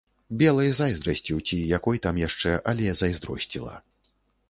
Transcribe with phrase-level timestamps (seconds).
[0.41, 3.75] Белай зайздрасцю ці якой там яшчэ, але зайздросціла.